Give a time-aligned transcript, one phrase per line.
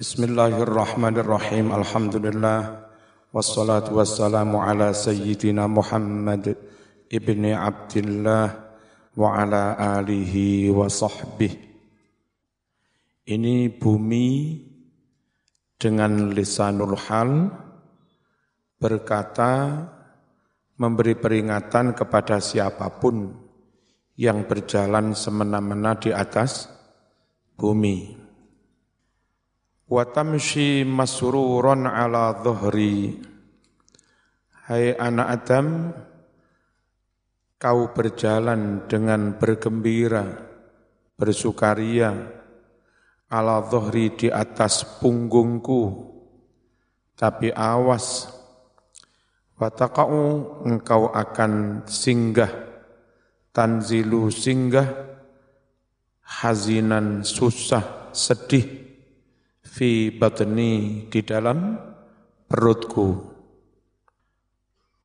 [0.00, 1.76] Bismillahirrahmanirrahim.
[1.76, 2.88] Alhamdulillah.
[3.36, 6.56] Wassalatu wassalamu ala sayyidina Muhammad
[7.12, 8.48] ibni Abdullah
[9.12, 11.52] wa ala alihi wa sahbihi.
[13.28, 14.56] Ini bumi
[15.76, 17.52] dengan lisanul hal
[18.80, 19.84] berkata
[20.80, 23.36] memberi peringatan kepada siapa pun
[24.16, 26.72] yang berjalan semena-mena di atas
[27.52, 28.19] bumi.
[29.90, 33.18] Wa tamshi masruron ala dhuhri.
[34.70, 35.66] Hai anak Adam,
[37.58, 40.22] kau berjalan dengan bergembira,
[41.18, 42.14] bersukaria,
[43.34, 45.82] ala dhuhri di atas punggungku.
[47.18, 48.30] Tapi awas,
[49.58, 52.78] watakau engkau akan singgah,
[53.50, 54.86] tanzilu singgah,
[56.22, 58.79] hazinan susah, sedih,
[59.70, 61.78] fi batni di dalam
[62.50, 63.30] perutku.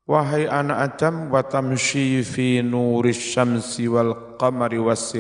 [0.06, 5.14] Wahai anak Adam, wa tamshi fi nuris syamsi wal qamari was.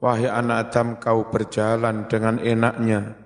[0.00, 3.16] Wahai anak Adam, kau berjalan dengan enaknya,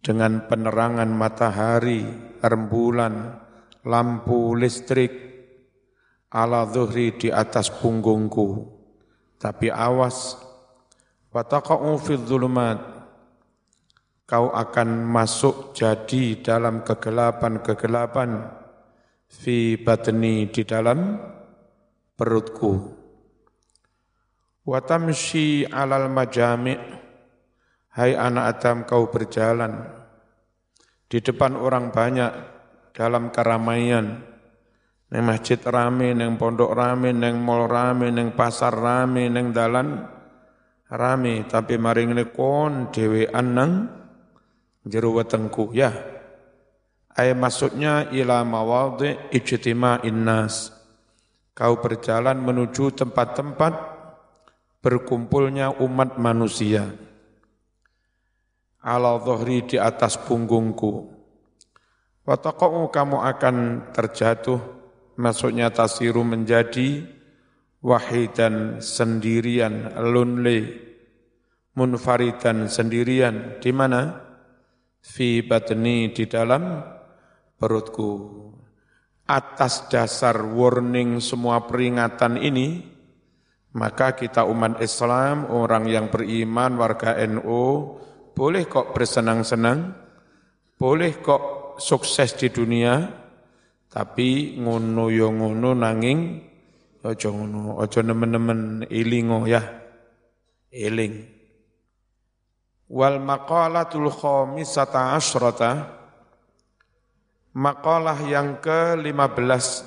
[0.00, 2.08] dengan penerangan matahari,
[2.40, 3.40] rembulan,
[3.84, 5.12] lampu listrik,
[6.32, 8.64] ala zuhri di atas punggungku.
[9.36, 10.40] Tapi awas,
[11.36, 12.93] wataqa'u fi dhulumat,
[14.24, 18.48] kau akan masuk jadi dalam kegelapan-kegelapan
[19.28, 21.20] fi batni di dalam
[22.16, 22.72] perutku.
[24.64, 27.04] Watamshi alal majami'
[27.94, 29.86] Hai anak Adam kau berjalan
[31.06, 32.32] di depan orang banyak
[32.90, 34.18] dalam keramaian.
[35.14, 40.10] Neng masjid rame, neng pondok rame, neng mall rame, neng pasar rame, neng dalan
[40.90, 41.46] rame.
[41.46, 43.30] Tapi maring ini kon dewe
[44.84, 45.92] jeru wetengku ya.
[47.14, 50.74] Ay maksudnya ila mawadhi ijtima innas
[51.54, 53.72] kau berjalan menuju tempat-tempat
[54.82, 56.90] berkumpulnya umat manusia.
[58.84, 61.08] Ala dhuhri di atas punggungku.
[62.24, 63.56] Wa kamu akan
[63.96, 64.60] terjatuh
[65.16, 67.04] maksudnya tasiru menjadi
[67.80, 70.68] wahidan sendirian lonely
[71.78, 73.56] munfaridan sendirian.
[73.60, 74.23] Di mana
[75.04, 76.80] fi batni di dalam
[77.60, 78.40] perutku.
[79.28, 82.80] Atas dasar warning semua peringatan ini,
[83.76, 87.96] maka kita umat Islam, orang yang beriman, warga NU,
[88.36, 89.96] boleh kok bersenang-senang,
[90.76, 93.00] boleh kok sukses di dunia,
[93.88, 96.20] tapi ngono yo ngono nanging
[97.04, 99.62] ojo ngono, ojo nemen-nemen ilingo ya,
[100.68, 101.33] iling.
[102.94, 105.98] Wal maqalatul khamisata asyrata
[107.50, 109.82] Maqalah yang ke-15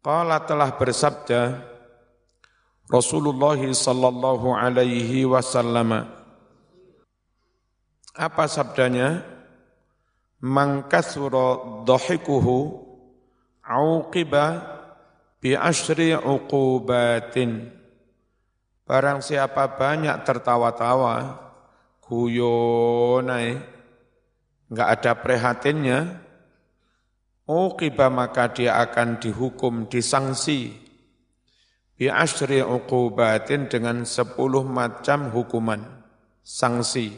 [0.00, 1.68] Qala telah bersabda
[2.88, 6.08] Rasulullah sallallahu alaihi wasallam
[8.16, 9.20] Apa sabdanya?
[10.40, 12.88] Man kasura dhahikuhu
[13.60, 14.64] auqiba
[15.44, 17.77] bi asyri uqubatin
[18.88, 21.36] Barang siapa banyak tertawa-tawa,
[22.08, 23.60] guyonai,
[24.72, 26.16] enggak ada prihatinnya,
[27.44, 30.72] uqiba maka dia akan dihukum, disangsi,
[32.00, 35.84] bi asyri uqubatin dengan sepuluh macam hukuman,
[36.40, 37.12] sanksi.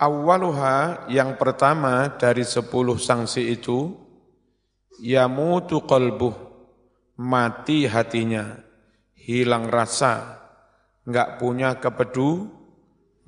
[0.00, 3.92] Awaluha yang pertama dari sepuluh sanksi itu,
[4.96, 6.32] yamutu qalbuh,
[7.20, 8.69] mati hatinya
[9.20, 10.40] hilang rasa,
[11.04, 12.48] nggak punya kepedu,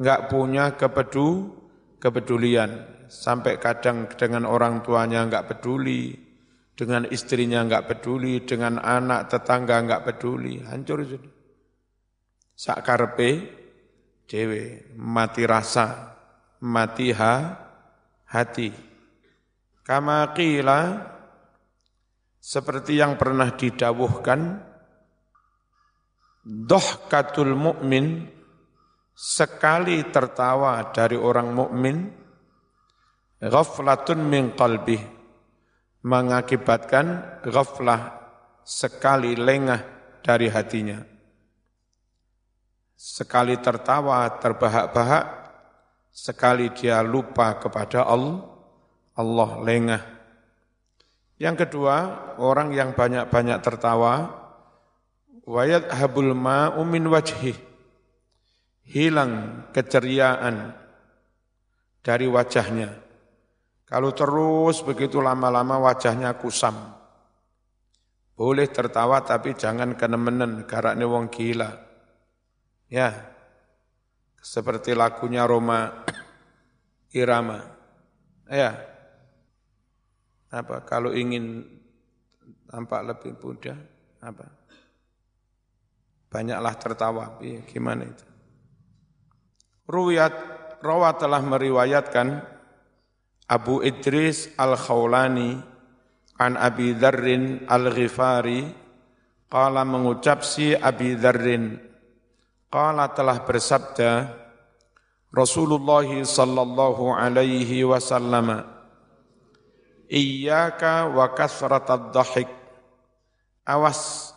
[0.00, 1.53] nggak punya kepedu,
[2.00, 2.91] kepedulian.
[3.12, 6.16] Sampai kadang dengan orang tuanya nggak peduli,
[6.72, 11.32] dengan istrinya nggak peduli, dengan anak tetangga nggak peduli, hancur sudah.
[12.56, 13.31] Sakarpe
[14.25, 16.16] dewe mati rasa,
[16.64, 17.34] mati ha,
[18.32, 18.72] hati.
[19.84, 20.81] Kama qila,
[22.40, 24.71] seperti yang pernah didawuhkan,
[26.42, 28.26] Dohkatul mukmin
[29.14, 32.10] sekali tertawa dari orang mukmin
[33.38, 34.98] ghaflatun min qalbi
[36.02, 38.18] mengakibatkan ghaflah
[38.66, 39.82] sekali lengah
[40.22, 40.98] dari hatinya.
[42.98, 45.24] Sekali tertawa terbahak-bahak,
[46.10, 48.46] sekali dia lupa kepada Allah,
[49.18, 50.02] Allah lengah.
[51.38, 51.96] Yang kedua,
[52.38, 54.41] orang yang banyak-banyak tertawa,
[55.46, 57.54] wayat habul ma'u min wajhi
[58.86, 60.74] hilang keceriaan
[62.02, 62.90] dari wajahnya.
[63.86, 66.74] Kalau terus begitu lama-lama wajahnya kusam.
[68.32, 71.68] Boleh tertawa tapi jangan kenemenen karena wong gila.
[72.88, 73.12] Ya,
[74.40, 76.04] seperti lagunya Roma
[77.12, 77.60] Irama.
[78.48, 78.80] Ya,
[80.48, 81.64] apa kalau ingin
[82.68, 83.76] tampak lebih mudah,
[84.20, 84.62] apa?
[86.32, 87.25] Banyaklah tertawa.
[87.44, 88.25] Iya, gimana itu?
[89.84, 90.34] Ruwayat
[90.82, 92.43] Rawa telah meriwayatkan
[93.46, 95.61] Abu Idris Al-Khawlani
[96.43, 98.67] an Abi Dzarrin Al-Ghifari
[99.46, 101.79] qala mengucap si Abi Dzarrin
[102.73, 104.43] qala telah bersabda
[105.31, 108.67] Rasulullah sallallahu alaihi wasallam
[110.11, 112.50] Iyyaka wa kasratad dhahik
[113.62, 114.35] Awas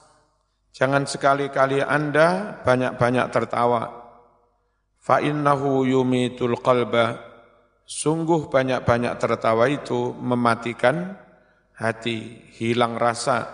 [0.75, 3.81] jangan sekali-kali Anda banyak-banyak tertawa.
[4.99, 7.31] Fa innahu yumitul qalba.
[7.85, 11.15] Sungguh banyak-banyak tertawa itu mematikan
[11.77, 13.45] hati hilang rasa.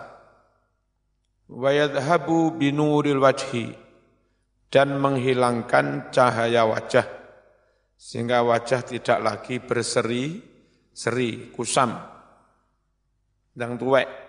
[1.46, 3.70] Wa yadhhabu binuril wajhi.
[4.72, 7.04] Dan menghilangkan cahaya wajah.
[7.92, 10.40] Sehingga wajah tidak lagi berseri
[10.90, 11.92] seri kusam.
[13.52, 14.21] Dan tuwek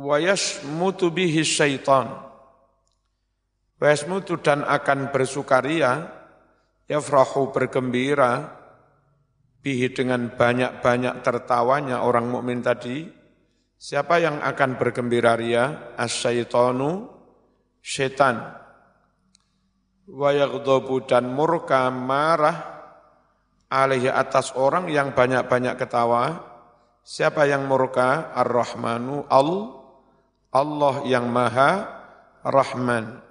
[0.00, 2.30] wa yashmutu bihi syaitan
[3.80, 6.04] Wasmutu dan akan bersukaria,
[6.84, 8.52] yafrahu bergembira,
[9.64, 13.08] bihi dengan banyak-banyak tertawanya orang mukmin tadi.
[13.80, 15.96] Siapa yang akan bergembira ria?
[15.96, 17.08] Asyaitonu,
[17.80, 18.52] setan.
[20.12, 20.36] Wa
[21.08, 22.56] dan murka marah
[23.72, 26.36] alaihi atas orang yang banyak-banyak ketawa.
[27.00, 28.28] Siapa yang murka?
[28.36, 29.79] Ar-Rahmanu, Al,
[30.50, 31.86] Allah yang maha
[32.42, 33.22] Rahman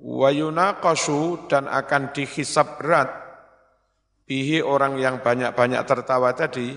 [0.00, 3.10] wa yunaqashu dan akan dihisab berat
[4.28, 6.76] bihi orang yang banyak-banyak tertawa tadi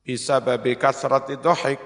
[0.00, 1.78] bisa babi kasrati dohik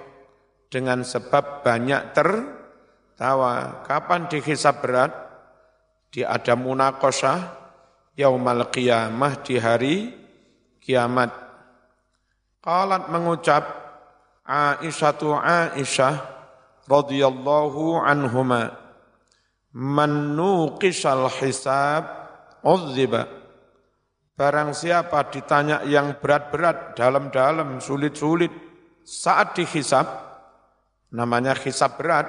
[0.72, 3.84] dengan sebab banyak tertawa.
[3.86, 5.12] Kapan dihisab berat?
[6.14, 7.38] Di ada munaqasyah
[8.14, 9.96] yaumal qiyamah di hari
[10.78, 11.30] kiamat.
[12.62, 13.83] Qalat mengucap
[14.44, 16.20] Aisyatu Aisyah
[16.84, 18.76] radhiyallahu anhumah
[19.74, 22.04] Man nuqisal hisab
[22.62, 23.26] uzziba.
[24.34, 28.50] Barang siapa ditanya yang berat-berat, dalam-dalam, sulit-sulit,
[29.02, 30.06] saat dihisab,
[31.14, 32.26] namanya hisab berat,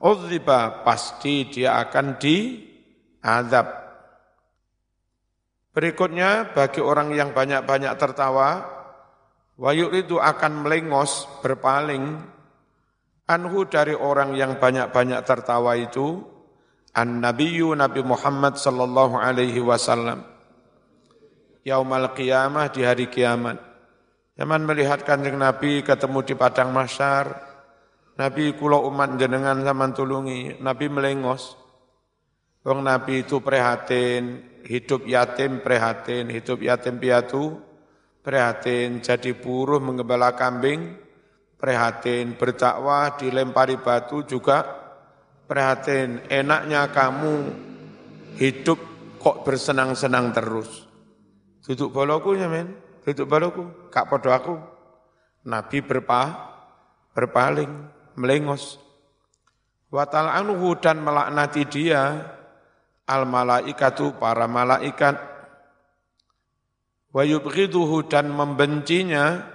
[0.00, 3.66] uzziba, pasti dia akan diazab.
[5.72, 8.73] Berikutnya, bagi orang yang banyak-banyak tertawa,
[9.58, 12.18] wayuk itu akan melengos, berpaling,
[13.28, 16.22] anhu dari orang yang banyak-banyak tertawa itu,
[16.94, 20.34] An-Nabiyyu Nabi Muhammad sallallahu alaihi wasallam
[21.66, 23.58] yaumal qiyamah di hari kiamat.
[24.38, 27.34] Zaman melihat kanjeng Nabi ketemu di padang masyar,
[28.14, 31.58] Nabi kulo umat jenengan zaman tulungi, Nabi melengos.
[32.62, 37.60] Wong Nabi itu prihatin, hidup yatim prihatin, hidup yatim piatu
[38.24, 40.96] prihatin, jadi buruh mengembala kambing
[41.60, 44.84] prihatin, berdakwah dilempari batu juga
[45.44, 47.52] Prihatin, enaknya kamu
[48.40, 48.80] hidup
[49.20, 50.88] kok bersenang-senang terus.
[51.60, 52.72] Duduk boloku ya men,
[53.04, 54.56] duduk boloku, kak podo aku.
[55.44, 56.32] Nabi berpa,
[57.12, 57.68] berpaling,
[58.16, 58.80] melengos.
[59.92, 62.24] Watal anuhu dan melaknati dia,
[63.04, 65.33] al malaikatu para malaikat.
[67.14, 69.46] Wa yubghiduhu dan membencinya,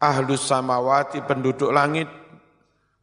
[0.00, 2.08] ahlus samawati penduduk langit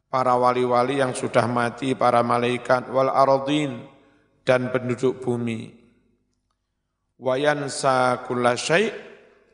[0.10, 3.86] para wali-wali yang sudah mati, para malaikat, wal aradin,
[4.42, 5.70] dan penduduk bumi.
[7.22, 8.89] Wayansa kulla syai'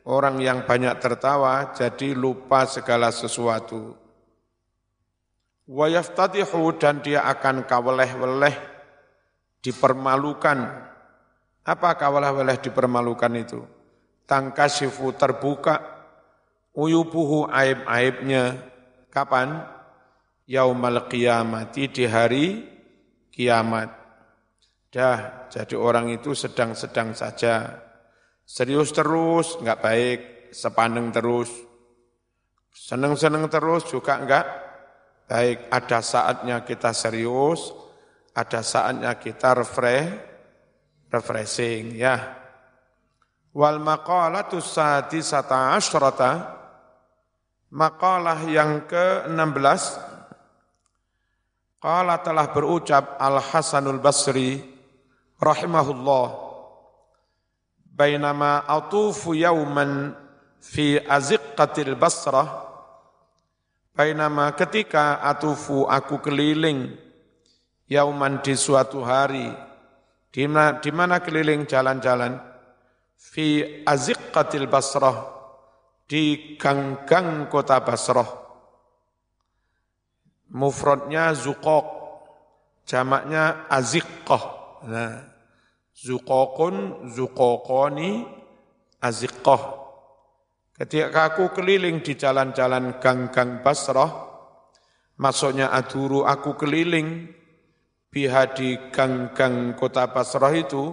[0.08, 4.00] orang yang banyak tertawa jadi lupa segala sesuatu.
[5.68, 8.56] Wayaftatihu dan dia akan kaweleh-weleh
[9.60, 10.58] dipermalukan.
[11.62, 13.81] Apa kaweleh-weleh dipermalukan itu?
[14.24, 15.80] Tangkasifu terbuka,
[16.72, 18.70] uyubuhu aib-aibnya.
[19.12, 19.72] Kapan?
[20.46, 22.46] yaumal qiyamati di hari
[23.32, 23.90] kiamat.
[24.92, 27.80] Dah, jadi orang itu sedang-sedang saja.
[28.44, 30.20] Serius terus, enggak baik,
[30.52, 31.48] sepaneng terus.
[32.76, 34.44] Seneng-seneng terus juga enggak
[35.32, 35.72] baik.
[35.72, 37.72] Ada saatnya kita serius,
[38.36, 40.12] ada saatnya kita refresh,
[41.08, 42.41] refreshing ya.
[43.52, 46.56] Wal maqalatu sadisata asyrata,
[47.68, 50.00] makalah yang ke-16.
[51.76, 54.56] Qala telah berucap Al Hasanul Basri
[55.36, 56.26] rahimahullah.
[57.92, 60.16] Bainama atufu yauman
[60.56, 62.48] fi aziqqatil basrah.
[63.92, 66.96] Bainama ketika atufu aku keliling
[67.84, 69.52] yauman di suatu hari.
[70.32, 72.51] Di mana, di mana keliling jalan-jalan
[73.16, 75.32] fi aziqqatil basrah
[76.12, 78.28] di gang-gang kota Basrah.
[80.52, 81.86] Mufradnya zuqaq
[82.84, 84.44] jamaknya aziqqah.
[84.84, 85.32] Nah
[85.96, 88.28] zuqaqun zuqaqani
[89.00, 89.62] aziqqah.
[90.76, 94.10] Ketika aku keliling di jalan-jalan gang-gang Basrah
[95.16, 97.32] maksudnya aduru aku keliling
[98.12, 100.92] biha di gang-gang kota Basrah itu,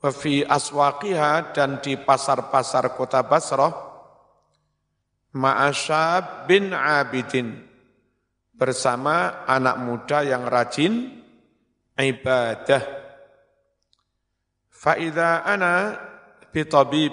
[0.00, 3.72] wafi aswaqiha dan di pasar-pasar kota Basrah,
[5.36, 7.64] ma'asyab bin abidin,
[8.56, 11.22] bersama anak muda yang rajin
[11.96, 12.84] ibadah.
[14.72, 15.96] Fa'idha ana
[16.52, 17.12] bitabib,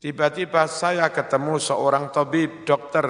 [0.00, 3.08] tiba-tiba saya ketemu seorang tabib, dokter,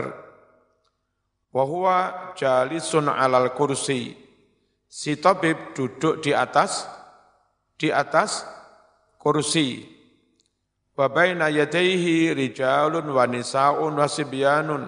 [1.51, 4.29] wahua jalisun alal kursi,
[4.89, 6.89] Si tabib duduk di atas
[7.77, 8.41] di atas
[9.19, 9.85] kursi.
[10.95, 14.87] Wa baina yadayhi rijalun wa nisaun wa sibyanun.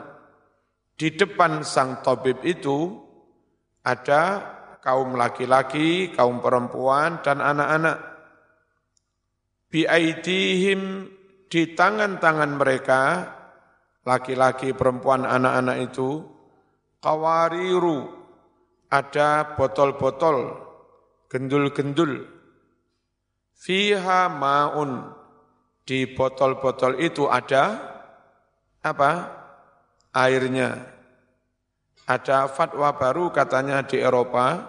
[0.95, 2.99] Di depan sang tabib itu
[3.85, 4.43] ada
[4.81, 7.99] kaum laki-laki, kaum perempuan dan anak-anak.
[9.71, 11.07] Biaidihim
[11.47, 13.03] di tangan-tangan mereka
[14.03, 16.27] laki-laki, perempuan, anak-anak itu
[16.99, 18.11] kawariru
[18.91, 20.59] ada botol-botol,
[21.31, 22.40] gendul-gendul.
[23.61, 25.13] Fiha maun.
[25.85, 27.77] Di botol-botol itu ada
[28.81, 29.13] apa?
[30.17, 30.81] Airnya.
[32.09, 34.67] Ada fatwa baru katanya di Eropa,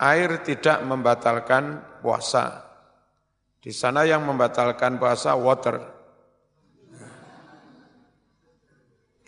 [0.00, 2.64] air tidak membatalkan puasa.
[3.58, 5.82] Di sana yang membatalkan puasa water.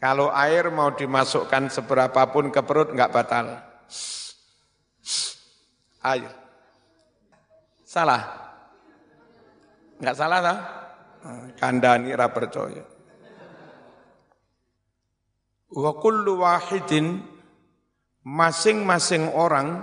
[0.00, 3.60] Kalau air mau dimasukkan seberapapun ke perut enggak batal.
[6.00, 6.39] Air.
[7.90, 8.22] Salah?
[9.98, 10.58] Enggak salah tak?
[11.58, 12.86] Kandani ra percaya.
[15.74, 17.18] Wa kullu wahidin
[18.22, 19.82] masing-masing orang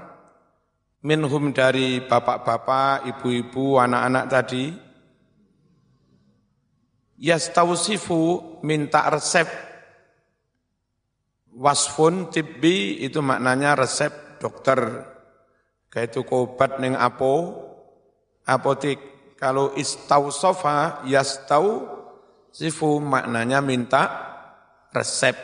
[1.03, 4.71] minhum dari bapak-bapak, ibu-ibu, anak-anak tadi
[7.19, 9.51] yastausifu minta resep
[11.57, 15.09] Wasfun tibbi itu maknanya resep dokter.
[15.89, 17.66] Kayak itu obat neng apo,
[18.47, 18.99] apotik.
[19.37, 21.85] Kalau istausofa, yastau,
[22.49, 24.03] sifu maknanya minta
[24.89, 25.37] resep.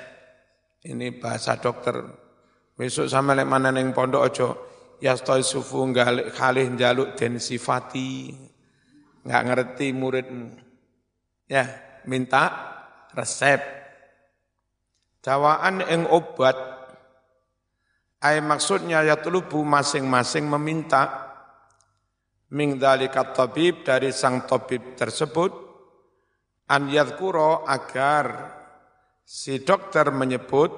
[0.81, 2.01] Ini bahasa dokter.
[2.73, 4.49] Besok sama lek mana neng pondok ojo,
[4.97, 8.33] yastau nggak kalih jaluk den sifati.
[9.21, 10.57] Nggak ngerti muridmu.
[11.45, 11.69] Ya,
[12.09, 12.49] minta
[13.13, 13.83] resep
[15.23, 16.59] Dawaan ing obat
[18.19, 21.22] ay maksudnya ya telubu masing-masing meminta
[22.53, 25.51] ming dzalika tabib dari sang tabib tersebut
[26.69, 28.53] an yadhkuro agar
[29.25, 30.69] si dokter menyebut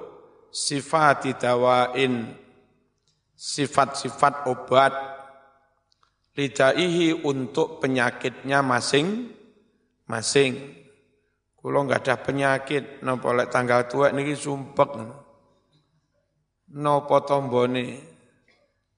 [0.48, 2.32] sifat dawain
[3.36, 4.96] sifat-sifat obat
[6.36, 10.52] lidaihi untuk penyakitnya masing-masing.
[11.56, 14.90] Kulo nggak ada penyakit, nopo lek tanggal tua niki sumpek.
[16.76, 18.15] Nopo tombone,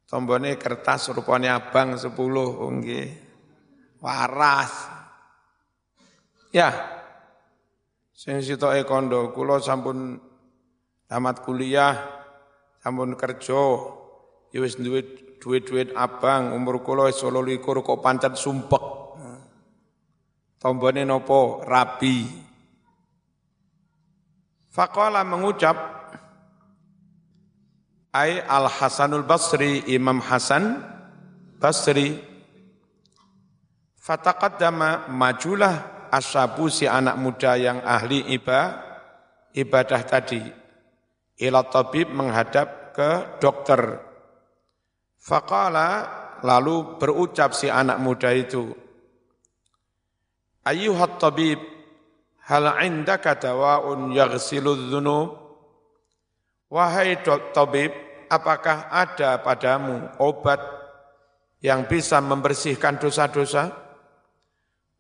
[0.09, 3.12] tombone kertas rupanya abang sepuluh, ongge,
[4.00, 4.73] waras.
[6.49, 6.73] Ya,
[8.17, 10.17] sing sitoke kondo, kulo sampun
[11.05, 12.25] tamat kuliah,
[12.81, 13.62] sampun kerja,
[14.49, 18.99] ya wis duit duit-duit abang, umur kulo wis 18 kok pancet sumpek.
[20.59, 21.62] Tombone nopo?
[21.62, 22.27] Rabi.
[24.75, 25.98] Faqala mengucap
[28.19, 30.83] Ai Al Hasanul Basri Imam Hasan
[31.63, 32.19] Basri.
[33.95, 38.83] Fataqaddama majulah ashabu si anak muda yang ahli ibadah
[39.55, 40.43] ibadah tadi.
[41.39, 44.03] Ila tabib menghadap ke dokter.
[45.23, 45.89] Faqala
[46.43, 48.71] lalu berucap si anak muda itu
[50.63, 51.59] Ayuhat tabib
[52.49, 55.37] Hal indaka dawaun yaghsilu dzunub?
[56.73, 57.21] Wahai
[57.53, 57.93] tabib,
[58.29, 60.61] apakah ada padamu obat
[61.65, 63.75] yang bisa membersihkan dosa-dosa?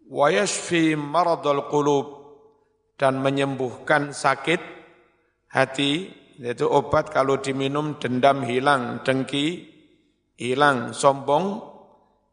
[0.08, 2.06] Wa yashfi maradul qulub
[2.98, 4.58] dan menyembuhkan sakit
[5.52, 9.68] hati, yaitu obat kalau diminum dendam hilang, dengki
[10.34, 11.62] hilang, sombong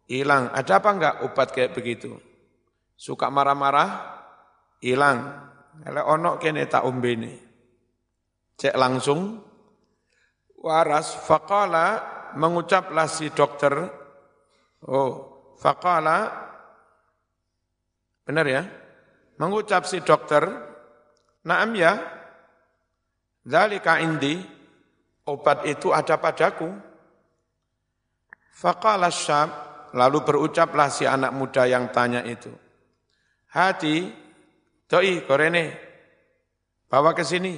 [0.09, 0.49] hilang.
[0.55, 2.17] Ada apa enggak obat kayak begitu?
[2.95, 3.89] Suka marah-marah,
[4.79, 5.45] hilang.
[5.83, 7.33] Kalau ono kene tak umbene.
[8.55, 9.43] Cek langsung
[10.65, 12.01] waras faqala
[12.33, 13.85] mengucaplah si dokter
[14.89, 15.13] oh
[15.61, 16.33] faqala
[18.25, 18.65] benar ya
[19.37, 20.49] mengucap si dokter
[21.45, 22.01] naam ya
[23.45, 24.41] zalika indi
[25.29, 26.73] obat itu ada padaku
[28.49, 29.53] faqala syab
[29.93, 32.49] lalu berucaplah si anak muda yang tanya itu
[33.53, 34.25] hati
[34.85, 35.73] Doi, korene.
[36.85, 37.57] Bawa ke sini.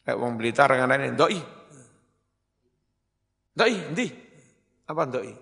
[0.00, 1.59] Kayak wong Blitar nganane, doi.
[3.50, 4.06] Doi, ndi?
[4.86, 5.32] Apa doi?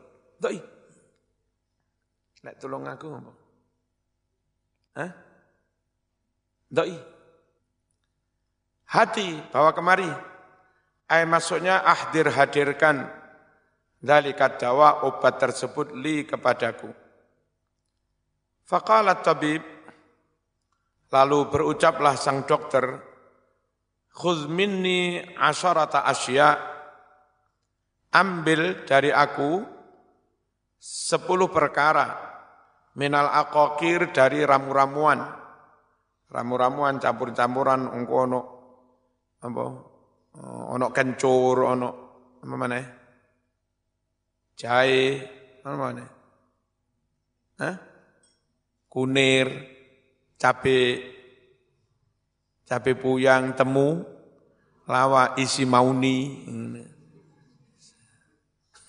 [0.40, 0.58] Doi.
[2.44, 3.36] Lek tolong aku ngomong.
[4.96, 5.10] Hah?
[6.68, 6.94] Doi.
[8.88, 10.08] Hati, bawa kemari.
[11.08, 13.08] Ay maksudnya ahdir hadirkan
[14.00, 16.92] dalikat dawa obat tersebut li kepadaku.
[18.68, 19.64] Faqalat tabib,
[21.08, 22.84] Lalu berucaplah sang dokter,
[24.12, 26.48] Khudh minni asyarata asya,
[28.14, 29.60] ambil dari aku
[30.78, 32.06] sepuluh perkara,
[32.96, 35.20] minal akokir dari ramu-ramuan,
[36.30, 38.40] ramu-ramuan campur-campuran ungku ono,
[39.42, 39.62] apa,
[40.72, 41.88] ono kencur, ono,
[42.38, 42.78] apa mana
[44.58, 45.06] jahe,
[45.62, 46.04] apa mana
[47.58, 47.76] Hah?
[48.86, 49.46] kunir,
[50.38, 50.80] cabe
[52.62, 54.02] cabe puyang temu
[54.86, 56.46] lawa isi mauni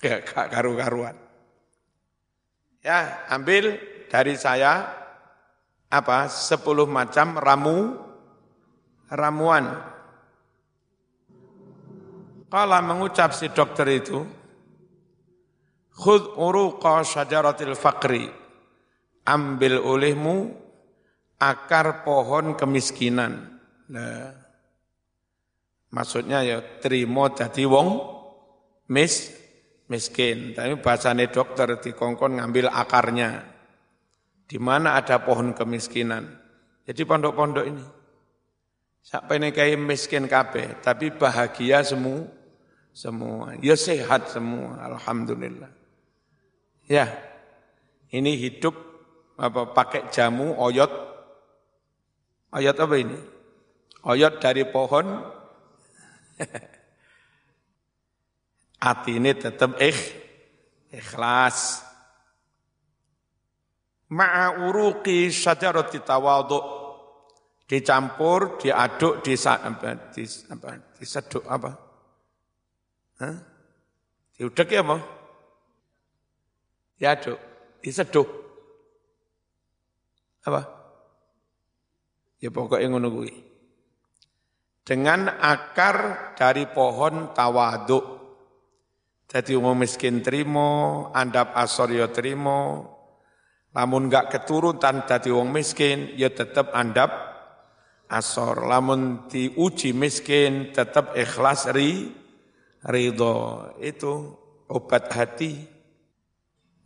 [0.00, 1.16] ya karu-karuan.
[2.80, 3.76] Ya ambil
[4.08, 4.88] dari saya
[5.92, 8.00] apa sepuluh macam ramu
[9.12, 9.64] ramuan.
[12.50, 14.26] Kalau mengucap si dokter itu
[15.94, 18.26] khud uruqa syajaratil fakri
[19.22, 20.50] ambil olehmu
[21.38, 23.60] akar pohon kemiskinan.
[23.90, 24.34] Nah,
[25.94, 27.88] maksudnya ya terima jadi wong
[28.90, 29.39] mis
[29.90, 30.54] miskin.
[30.54, 33.42] Tapi bahasane dokter di kongkon ngambil akarnya.
[34.46, 36.26] Di mana ada pohon kemiskinan.
[36.86, 37.84] Jadi pondok-pondok ini.
[39.00, 42.26] Sampai kayak miskin kabeh, tapi bahagia semua.
[42.90, 43.54] Semua.
[43.62, 45.70] Ya sehat semua, Alhamdulillah.
[46.90, 47.06] Ya,
[48.10, 48.74] ini hidup
[49.38, 51.10] apa pakai jamu oyot
[52.50, 53.14] Ayat apa ini?
[54.02, 55.06] Ayat dari pohon
[58.80, 60.00] hati ini tetap ikh,
[60.90, 61.84] ikhlas.
[64.10, 66.80] Ma'a uruqi syajarati tawadhu
[67.70, 71.70] dicampur, diaduk, di apa, di, apa, diseduk apa?
[73.22, 73.36] Hah?
[74.34, 74.98] Diudek ya apa?
[76.98, 77.38] Diaduk,
[77.78, 78.28] diseduk.
[80.42, 80.60] Apa?
[82.42, 83.22] Ya pokoknya ngono.
[84.82, 88.19] Dengan akar dari pohon tawaduk.
[89.30, 92.82] Jadi umum miskin terima, andap asor ya terima,
[93.70, 97.14] lamun enggak keturutan jadi wong miskin, ya tetap andap
[98.10, 98.66] asor.
[98.66, 102.10] Lamun diuji miskin, tetap ikhlas ri,
[102.82, 103.70] ridho.
[103.78, 104.34] Itu
[104.66, 105.62] obat hati.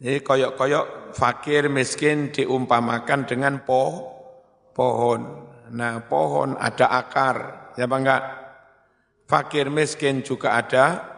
[0.05, 4.05] Jadi koyok-koyok fakir miskin diumpamakan dengan po,
[4.77, 5.49] pohon.
[5.73, 8.25] Nah pohon ada akar, ya bang enggak?
[9.25, 11.14] Fakir miskin juga ada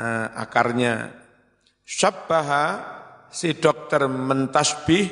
[0.00, 1.12] uh, akarnya.
[1.84, 2.64] Syabbaha
[3.28, 5.06] si dokter mentasbih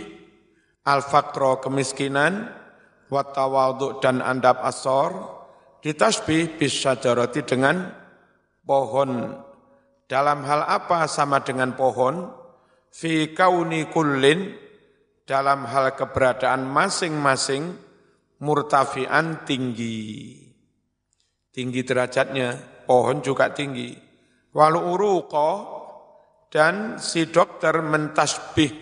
[0.88, 2.48] al-fakro kemiskinan,
[3.12, 5.12] watawaduk dan andap asor,
[5.84, 7.92] ditasbih bisa jaroti dengan
[8.64, 9.36] pohon.
[10.08, 12.32] Dalam hal apa sama dengan pohon?
[12.88, 14.56] Fi kauni kullin,
[15.28, 17.76] dalam hal keberadaan masing-masing,
[18.40, 20.40] murtafian tinggi.
[21.52, 22.56] Tinggi derajatnya,
[22.88, 24.07] pohon juga tinggi.
[24.58, 25.50] Walau uruko
[26.50, 28.74] dan si dokter mentasbih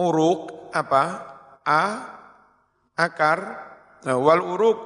[0.00, 1.04] uruk apa?
[1.60, 1.84] A
[2.96, 3.40] akar
[4.08, 4.78] nah, wal uruk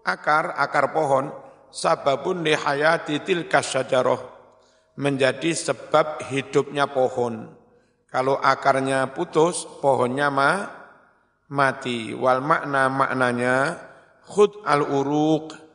[0.00, 1.28] akar akar pohon
[1.68, 4.20] sababun lihayati tilka syajarah
[4.96, 7.52] menjadi sebab hidupnya pohon.
[8.08, 10.72] Kalau akarnya putus, pohonnya mah
[11.52, 12.16] mati.
[12.16, 13.76] Wal makna maknanya
[14.24, 15.69] khud al uruq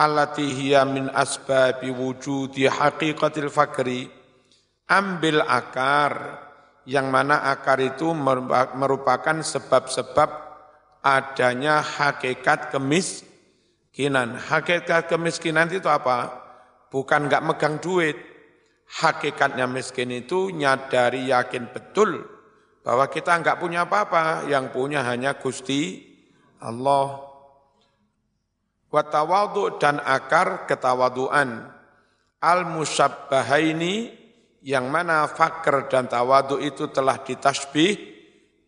[0.00, 4.08] allati hiya min asbabi wujudi haqiqatil fakri.
[4.88, 6.40] Ambil akar
[6.88, 8.10] yang mana akar itu
[8.74, 10.30] merupakan sebab-sebab
[11.04, 14.40] adanya hakikat kemiskinan.
[14.40, 16.32] Hakikat kemiskinan itu apa?
[16.88, 18.30] Bukan nggak megang duit.
[18.90, 22.26] hakikatnya miskin itu nyadari yakin betul
[22.82, 26.02] bahwa kita enggak punya apa-apa, yang punya hanya Gusti
[26.58, 27.29] Allah.
[28.90, 31.70] Watawadu dan akar ketawaduan.
[32.42, 34.10] Al-musabbahaini
[34.66, 37.96] yang mana fakir dan tawadu itu telah ditasbih,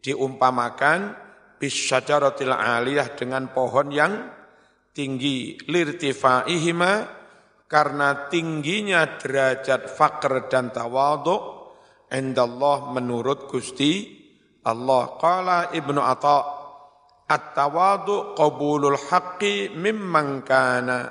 [0.01, 1.17] diumpamakan
[1.61, 4.13] bisyajaratil aliyah dengan pohon yang
[4.93, 6.93] tinggi lirtifaihima
[7.71, 11.71] karena tingginya derajat fakir dan tawadu
[12.13, 14.21] indallah menurut Gusti
[14.69, 16.62] Allah qala Ibnu Atha
[17.33, 21.09] At-tawadu qabulul haqqi mimman kana.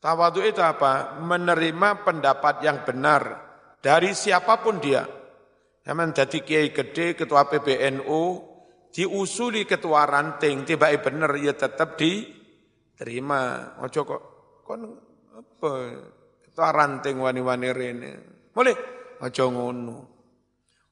[0.00, 1.20] Tawadu itu apa?
[1.20, 3.22] Menerima pendapat yang benar
[3.84, 5.04] dari siapa pun dia.
[5.84, 8.22] Yang jadi kiai gede, ketua PBNU,
[8.88, 13.76] diusuli ketua ranting, tiba benar ya tetap diterima.
[13.84, 14.22] Ojo kok,
[14.64, 14.80] kon
[15.36, 15.72] apa?
[16.40, 18.12] Ketua ranting wani-wani rene.
[18.48, 18.76] Boleh?
[19.20, 19.96] Ojo ngono.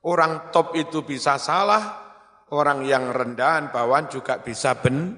[0.04, 2.11] Orang top itu bisa salah,
[2.52, 5.16] orang yang rendahan bawaan juga bisa ben,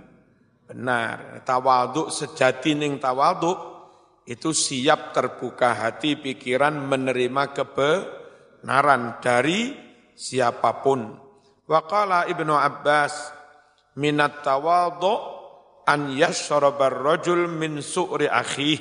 [0.64, 1.42] benar.
[1.42, 3.59] Tawaduk sejati ning tawaduk
[4.25, 9.75] itu siap terbuka hati pikiran menerima kebenaran dari
[10.14, 11.18] siapa pun.
[11.66, 13.35] Waqala Ibnu Abbas
[13.99, 15.20] minat tawaduk
[15.85, 18.81] an yashrabar rajul min su'ri akhih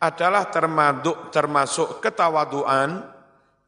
[0.00, 3.04] adalah termasuk termasuk ketawaduan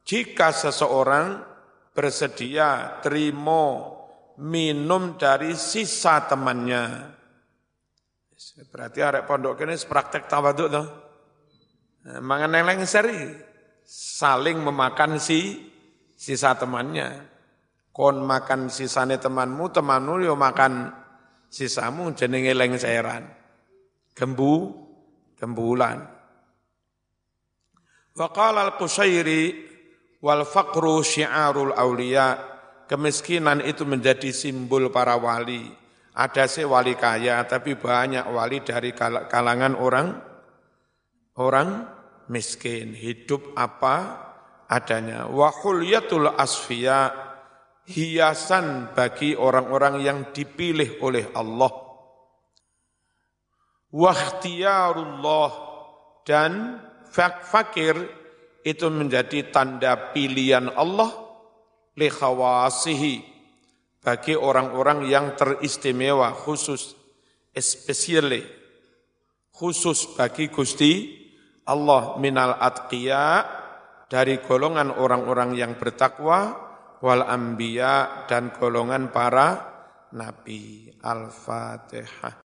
[0.03, 1.52] jika seseorang
[1.93, 3.93] bersedia terima
[4.41, 7.13] minum dari sisa temannya.
[8.73, 10.87] Berarti arek pondok ini praktek tawaduk tuh.
[12.03, 13.31] Nah, mangan seri,
[13.87, 15.71] saling memakan si
[16.17, 17.31] sisa temannya.
[17.93, 20.91] Kon makan sisane temanmu, temanmu yo makan
[21.53, 23.29] sisamu jenenge lengseran.
[24.17, 24.73] Gembu,
[25.37, 26.01] gembulan.
[28.17, 29.72] Waqala al-Qusairi
[30.23, 32.39] Wal faqru syiarul aulia.
[32.87, 35.67] Kemiskinan itu menjadi simbol para wali.
[36.13, 38.93] Ada sih wali kaya, tapi banyak wali dari
[39.27, 40.09] kalangan orang
[41.41, 41.69] orang
[42.31, 42.95] miskin.
[42.95, 43.97] Hidup apa
[44.69, 45.27] adanya.
[45.27, 47.33] Wahulyatul asfiya
[47.89, 51.73] hiasan bagi orang-orang yang dipilih oleh Allah.
[53.93, 55.51] Wakhtiyarullah
[56.25, 56.81] dan
[57.43, 58.22] fakir
[58.63, 61.11] itu menjadi tanda pilihan Allah
[61.99, 63.15] li khawasihi
[64.03, 66.95] bagi orang-orang yang teristimewa khusus
[67.55, 68.43] especially
[69.55, 71.23] khusus bagi Gusti
[71.69, 73.47] Allah minal atqiya
[74.11, 76.59] dari golongan orang-orang yang bertakwa
[76.99, 79.71] wal anbiya dan golongan para
[80.15, 82.35] nabi al-fatihah